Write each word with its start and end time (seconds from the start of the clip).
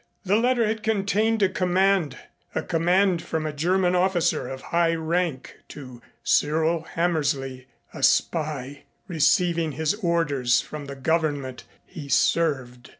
The 0.25 0.35
letter 0.35 0.65
had 0.65 0.81
contained 0.81 1.43
a 1.43 1.47
command, 1.49 2.17
a 2.55 2.63
command 2.63 3.21
from 3.21 3.45
a 3.45 3.53
German 3.53 3.93
officer 3.95 4.47
of 4.47 4.61
high 4.73 4.95
rank 4.95 5.57
to 5.67 6.01
Cyril 6.23 6.81
Hammersley 6.95 7.67
a 7.93 8.01
spy 8.01 8.85
receiving 9.07 9.73
his 9.73 9.93
orders 9.93 10.59
from 10.59 10.85
the 10.85 10.95
government 10.95 11.65
he 11.85 12.09
served. 12.09 12.89